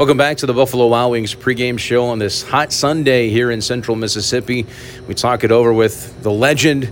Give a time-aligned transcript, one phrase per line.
[0.00, 3.60] Welcome back to the Buffalo Wild Wings pregame show on this hot Sunday here in
[3.60, 4.64] central Mississippi.
[5.06, 6.90] We talk it over with the legend,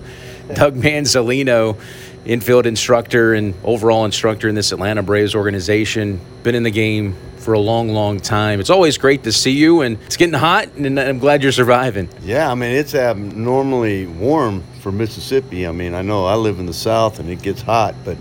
[0.53, 1.81] Doug Mansolino,
[2.27, 6.21] infield instructor and overall instructor in this Atlanta Braves organization.
[6.43, 8.61] Been in the game for a long, long time.
[8.61, 12.11] It's always great to see you, and it's getting hot, and I'm glad you're surviving.
[12.21, 15.67] Yeah, I mean, it's abnormally warm for Mississippi.
[15.67, 18.19] I mean, I know I live in the South and it gets hot, but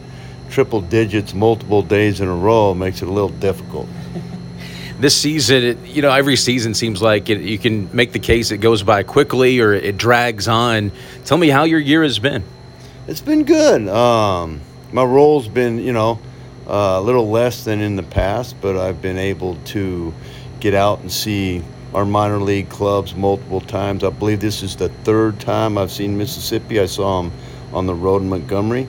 [0.49, 3.89] triple digits multiple days in a row makes it a little difficult
[4.99, 8.51] this season, it, you know, every season seems like it, you can make the case
[8.51, 10.91] it goes by quickly or it drags on.
[11.25, 12.43] Tell me how your year has been.
[13.07, 13.87] It's been good.
[13.87, 16.19] Um, my role's been, you know,
[16.67, 20.13] uh, a little less than in the past, but I've been able to
[20.59, 24.03] get out and see our minor league clubs multiple times.
[24.03, 26.79] I believe this is the third time I've seen Mississippi.
[26.79, 27.31] I saw them
[27.71, 28.87] on the road in Montgomery,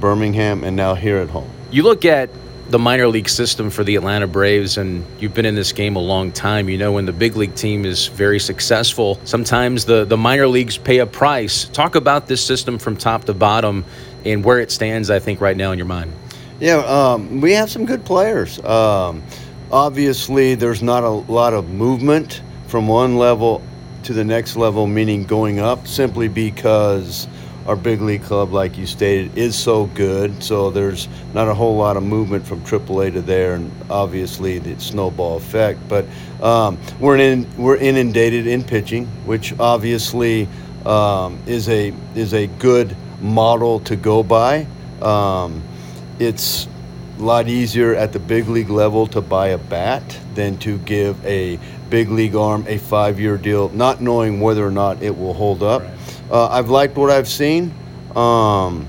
[0.00, 1.50] Birmingham, and now here at home.
[1.70, 2.30] You look at
[2.68, 6.00] the minor league system for the Atlanta Braves, and you've been in this game a
[6.00, 6.68] long time.
[6.68, 10.76] You know, when the big league team is very successful, sometimes the, the minor leagues
[10.76, 11.66] pay a price.
[11.66, 13.84] Talk about this system from top to bottom
[14.24, 16.12] and where it stands, I think, right now in your mind.
[16.58, 18.58] Yeah, um, we have some good players.
[18.64, 19.22] Um,
[19.70, 23.62] obviously, there's not a lot of movement from one level
[24.04, 27.28] to the next level, meaning going up, simply because
[27.66, 30.42] our big league club, like you stated, is so good.
[30.42, 34.78] So there's not a whole lot of movement from AAA to there, and obviously the
[34.80, 35.80] snowball effect.
[35.88, 36.06] But
[36.42, 40.48] um, we're in, we're inundated in pitching, which obviously
[40.84, 44.66] um, is a is a good model to go by.
[45.02, 45.62] Um,
[46.18, 46.68] it's
[47.18, 51.24] a lot easier at the big league level to buy a bat than to give
[51.24, 51.58] a
[51.90, 55.62] big league arm a five year deal, not knowing whether or not it will hold
[55.62, 55.82] up.
[55.82, 55.90] Right.
[56.30, 57.72] Uh, I've liked what I've seen.
[58.14, 58.86] Um,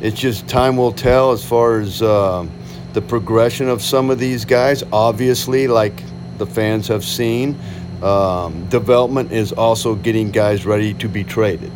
[0.00, 2.46] it's just time will tell as far as uh,
[2.92, 4.82] the progression of some of these guys.
[4.92, 6.02] Obviously, like
[6.38, 7.58] the fans have seen,
[8.02, 11.70] um, development is also getting guys ready to be traded.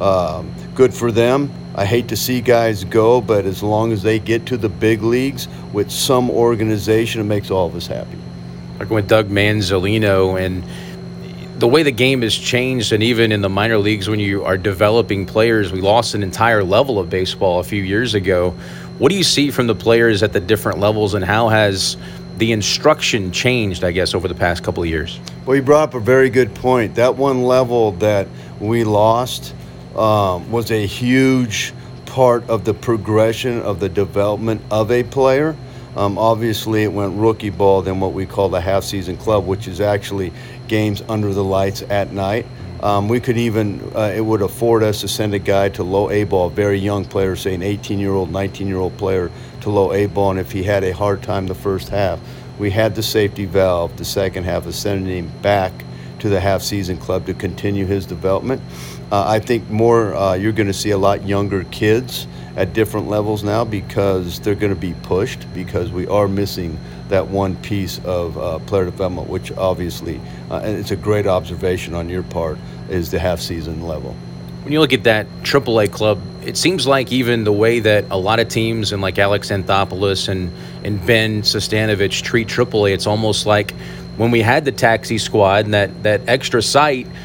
[0.00, 1.52] Um, good for them.
[1.74, 5.02] I hate to see guys go, but as long as they get to the big
[5.02, 8.16] leagues with some organization, it makes all of us happy.
[8.78, 10.64] Like with Doug Mansolino and
[11.64, 14.58] the way the game has changed, and even in the minor leagues, when you are
[14.58, 18.50] developing players, we lost an entire level of baseball a few years ago.
[18.98, 21.96] What do you see from the players at the different levels, and how has
[22.36, 25.18] the instruction changed, I guess, over the past couple of years?
[25.46, 26.96] Well, you brought up a very good point.
[26.96, 28.28] That one level that
[28.60, 29.54] we lost
[29.96, 31.72] um, was a huge
[32.04, 35.56] part of the progression of the development of a player.
[35.96, 39.68] Um, obviously, it went rookie ball, then what we call the half season club, which
[39.68, 40.32] is actually
[40.66, 42.46] games under the lights at night.
[42.82, 46.10] Um, we could even, uh, it would afford us to send a guy to low
[46.10, 49.30] A ball, very young player, say an 18 year old, 19 year old player
[49.62, 50.32] to low A ball.
[50.32, 52.20] And if he had a hard time the first half,
[52.58, 55.72] we had the safety valve the second half of sending him back
[56.18, 58.60] to the half season club to continue his development.
[59.10, 62.26] Uh, I think more, uh, you're going to see a lot younger kids
[62.56, 66.78] at different levels now because they're going to be pushed because we are missing
[67.08, 70.20] that one piece of uh, player development, which obviously,
[70.50, 74.14] uh, and it's a great observation on your part, is the half season level.
[74.62, 78.16] When you look at that AAA club, it seems like even the way that a
[78.16, 80.50] lot of teams and like Alex Anthopoulos and,
[80.84, 83.72] and Ben Sestanovich treat AAA, it's almost like
[84.16, 87.08] when we had the taxi squad and that, that extra site–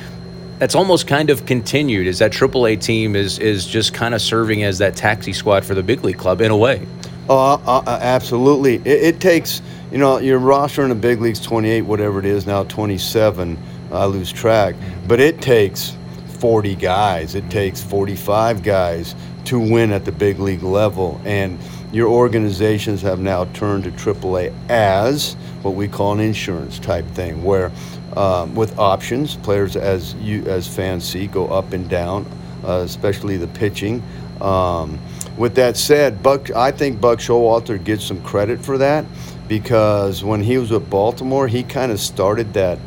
[0.59, 2.05] that's almost kind of continued.
[2.05, 5.73] Is that AAA team is is just kind of serving as that taxi squad for
[5.73, 6.85] the big league club in a way?
[7.29, 8.75] Oh, uh, uh, uh absolutely.
[8.75, 9.61] It, it, takes
[9.91, 13.57] you know your roster in the big leagues 28, whatever it is now 27.
[13.91, 14.75] I lose track,
[15.07, 15.97] but it takes
[16.39, 17.35] 40 guys.
[17.35, 19.15] It takes 45 guys
[19.49, 21.57] to win at the big league level, and
[21.91, 25.33] your organizations have now turned to AAA as
[25.63, 27.71] what we call an insurance type thing, where
[28.15, 29.35] um, with options.
[29.38, 32.27] Players, as you as fans see, go up and down,
[32.63, 34.03] uh, especially the pitching.
[34.39, 34.99] Um,
[35.35, 39.03] with that said, Buck, I think Buck Showalter gets some credit for that
[39.47, 42.77] because when he was with Baltimore, he kind of started that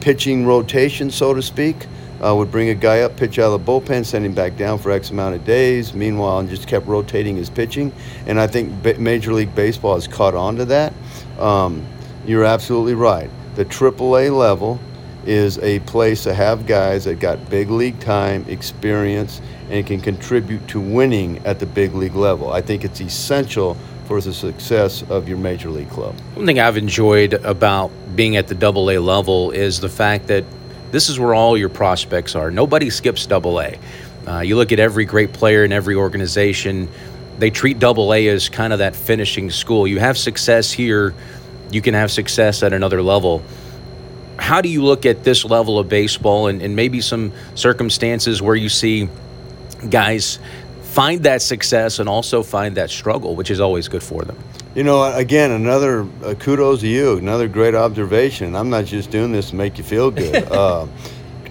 [0.00, 1.88] pitching rotation, so to speak.
[2.22, 4.78] Uh, would bring a guy up, pitch out of the bullpen, send him back down
[4.78, 5.92] for X amount of days.
[5.92, 7.92] Meanwhile, and just kept rotating his pitching.
[8.26, 10.92] And I think Major League Baseball has caught on to that.
[11.38, 11.84] Um,
[12.24, 14.78] you're absolutely right the AAA level
[15.24, 19.40] is a place to have guys that got big league time, experience,
[19.70, 22.52] and can contribute to winning at the big league level.
[22.52, 23.76] I think it's essential
[24.06, 26.18] for the success of your major league club.
[26.34, 30.44] One thing I've enjoyed about being at the double A level is the fact that
[30.92, 32.50] this is where all your prospects are.
[32.50, 33.76] Nobody skips double A.
[34.26, 36.88] Uh, you look at every great player in every organization,
[37.38, 39.88] they treat double A as kind of that finishing school.
[39.88, 41.14] You have success here
[41.72, 43.42] you can have success at another level.
[44.36, 48.54] How do you look at this level of baseball and, and maybe some circumstances where
[48.54, 49.08] you see
[49.88, 50.38] guys
[50.82, 54.36] find that success and also find that struggle, which is always good for them?
[54.74, 57.18] You know, again, another uh, kudos to you.
[57.18, 58.56] Another great observation.
[58.56, 60.44] I'm not just doing this to make you feel good.
[60.50, 60.86] uh,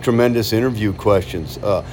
[0.02, 1.60] tremendous interview questions.
[1.60, 1.86] Uh,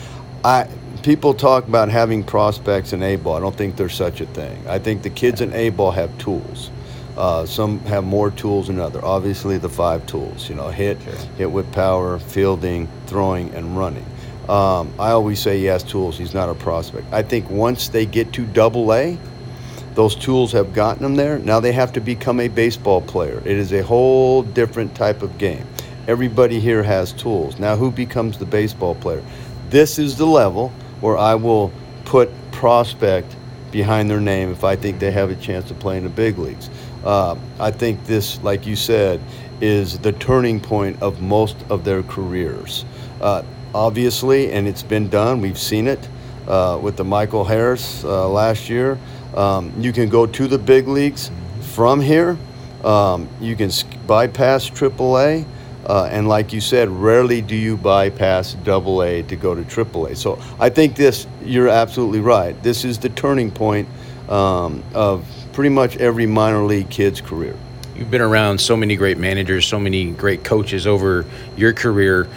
[0.43, 0.67] I
[1.03, 3.37] people talk about having prospects in A ball.
[3.37, 4.67] I don't think there's such a thing.
[4.67, 6.71] I think the kids in A ball have tools.
[7.15, 9.05] Uh, some have more tools than other.
[9.05, 10.49] Obviously, the five tools.
[10.49, 11.13] You know, hit, sure.
[11.37, 14.07] hit with power, fielding, throwing, and running.
[14.49, 16.17] Um, I always say he has tools.
[16.17, 17.13] He's not a prospect.
[17.13, 19.19] I think once they get to Double A,
[19.99, 21.41] those tools have gotten them there.
[21.41, 23.43] Now they have to become a baseball player.
[23.45, 25.67] It is a whole different type of game.
[26.07, 27.59] Everybody here has tools.
[27.59, 29.25] Now, who becomes the baseball player?
[29.71, 30.69] This is the level
[31.01, 31.73] where I will
[32.05, 33.35] put prospect
[33.73, 36.39] behind their name if I think they have a chance to play in the big
[36.39, 36.71] leagues.
[37.03, 39.21] Uh, I think this, like you said,
[39.61, 42.85] is the turning point of most of their careers.
[43.21, 43.43] Uh,
[43.75, 46.09] obviously, and it's been done, we've seen it
[46.47, 48.97] uh, with the Michael Harris uh, last year.
[49.35, 51.31] Um, you can go to the big leagues
[51.61, 52.37] from here.
[52.85, 53.71] Um, you can
[54.07, 55.45] bypass AAA.
[55.87, 60.07] Uh, and like you said, rarely do you bypass double A to go to triple
[60.07, 60.15] A.
[60.15, 62.61] So I think this, you're absolutely right.
[62.63, 63.89] This is the turning point
[64.29, 67.57] um, of pretty much every minor league kid's career.
[67.97, 71.25] You've been around so many great managers, so many great coaches over
[71.57, 72.29] your career.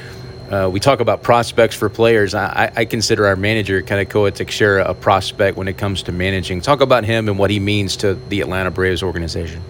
[0.52, 2.36] Uh, we talk about prospects for players.
[2.36, 6.60] I, I consider our manager, Kanekoa Texeira, a prospect when it comes to managing.
[6.60, 9.62] Talk about him and what he means to the Atlanta Braves organization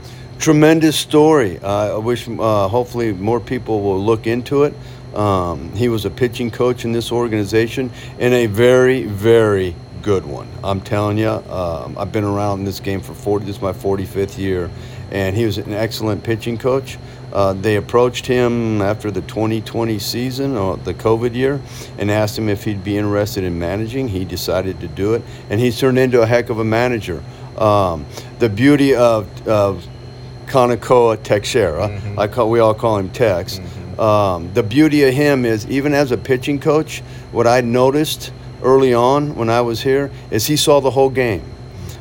[0.42, 1.60] tremendous story.
[1.60, 4.74] Uh, I wish, uh, hopefully, more people will look into it.
[5.16, 10.48] Um, he was a pitching coach in this organization and a very, very good one.
[10.64, 13.46] I'm telling you, um, I've been around this game for 40.
[13.46, 14.72] This is my 45th year,
[15.12, 16.98] and he was an excellent pitching coach.
[17.34, 21.62] Uh, they approached him after the 2020 season, or the COVID year,
[21.98, 24.08] and asked him if he'd be interested in managing.
[24.08, 27.24] He decided to do it, and he's turned into a heck of a manager.
[27.58, 28.06] Um,
[28.40, 29.88] the beauty of, of
[30.48, 31.90] Kanekoa Texeira.
[31.90, 32.20] Mm-hmm.
[32.20, 33.60] I call we all call him Tex.
[33.60, 34.00] Mm-hmm.
[34.00, 37.00] Um, the beauty of him is even as a pitching coach,
[37.32, 41.44] what I noticed early on when I was here is he saw the whole game.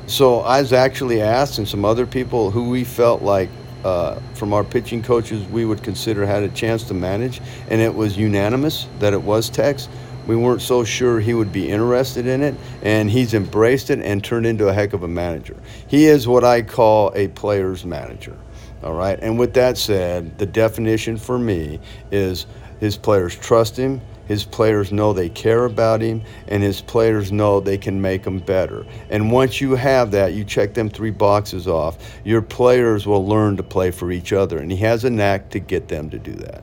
[0.06, 3.48] So I was actually asked and some other people who we felt like
[3.84, 7.94] uh, from our pitching coaches we would consider had a chance to manage, and it
[7.94, 9.88] was unanimous that it was Tex.
[10.26, 14.22] We weren't so sure he would be interested in it, and he's embraced it and
[14.22, 15.56] turned into a heck of a manager.
[15.88, 18.36] He is what I call a player's manager.
[18.82, 19.18] All right.
[19.20, 21.80] And with that said, the definition for me
[22.10, 22.46] is
[22.80, 24.00] his players trust him,
[24.30, 28.38] his players know they care about him, and his players know they can make him
[28.38, 28.86] better.
[29.08, 33.56] And once you have that, you check them three boxes off, your players will learn
[33.56, 34.58] to play for each other.
[34.58, 36.62] And he has a knack to get them to do that.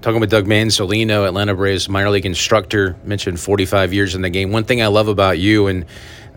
[0.00, 4.50] Talking with Doug Mansolino, Atlanta Braves minor league instructor, mentioned 45 years in the game.
[4.50, 5.84] One thing I love about you, and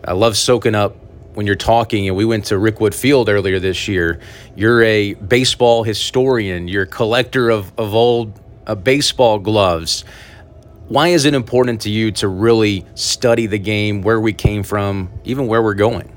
[0.04, 0.94] I love soaking up
[1.34, 4.20] when you're talking, and we went to Rickwood Field earlier this year.
[4.54, 6.68] You're a baseball historian.
[6.68, 10.04] You're a collector of, of old uh, baseball gloves.
[10.88, 15.10] Why is it important to you to really study the game, where we came from,
[15.24, 16.12] even where we're going?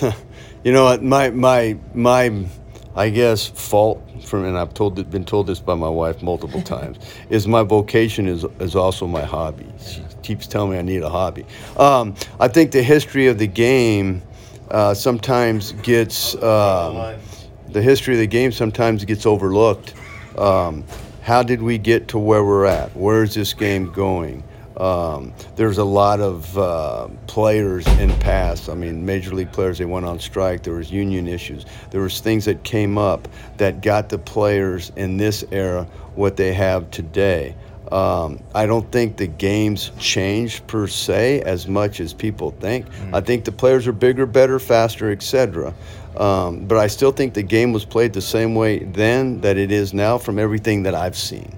[0.64, 2.46] you know, my my my,
[2.94, 6.98] I guess fault from, and I've told been told this by my wife multiple times,
[7.30, 9.66] is my vocation is is also my hobby.
[9.84, 11.44] She keeps telling me I need a hobby.
[11.76, 14.22] Um, I think the history of the game
[14.70, 17.18] uh, sometimes gets um,
[17.70, 19.94] the history of the game sometimes gets overlooked.
[20.38, 20.84] Um,
[21.22, 22.94] how did we get to where we're at?
[22.96, 24.42] Where is this game going?
[24.76, 28.68] Um, there's a lot of uh, players in past.
[28.68, 29.78] I mean, major league players.
[29.78, 30.64] They went on strike.
[30.64, 31.64] There was union issues.
[31.90, 35.84] There was things that came up that got the players in this era
[36.16, 37.54] what they have today.
[37.92, 42.86] Um, I don't think the game's changed per se as much as people think.
[42.86, 43.14] Mm-hmm.
[43.14, 45.74] I think the players are bigger, better, faster, etc.
[46.16, 49.72] Um, but I still think the game was played the same way then that it
[49.72, 51.56] is now from everything that I've seen.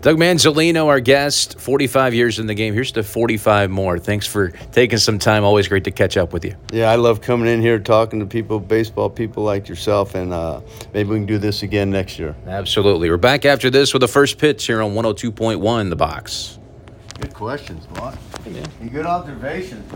[0.00, 2.72] Doug Mansolino, our guest, 45 years in the game.
[2.72, 3.98] Here's to 45 more.
[3.98, 5.44] Thanks for taking some time.
[5.44, 6.56] Always great to catch up with you.
[6.72, 10.62] Yeah, I love coming in here talking to people, baseball people like yourself, and uh,
[10.94, 12.34] maybe we can do this again next year.
[12.46, 13.10] Absolutely.
[13.10, 16.58] We're back after this with the first pitch here on 102.1 The Box.
[17.20, 18.16] Good questions, boss.
[18.42, 19.92] Hey, good observations.